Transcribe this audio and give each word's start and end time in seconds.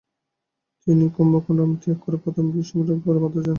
তিনি 0.87 1.05
কুম্ভকোনাম 1.15 1.69
ত্যাগ 1.81 1.97
করে 2.03 2.17
প্রথমে 2.23 2.49
বিশাখাপত্তনম 2.53 2.87
এবং 2.87 2.99
পরে 3.05 3.19
মাদ্রাজ 3.23 3.35
যান। 3.37 3.49